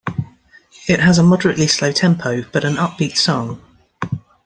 [0.87, 3.61] It has a moderately slow tempo but an up-beat song.